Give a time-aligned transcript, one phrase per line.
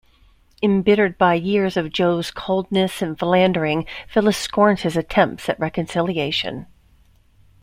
[0.63, 6.65] Embittered by years of Joe's coldness and philandering, Phyllis scorns his attempt at reconciliation.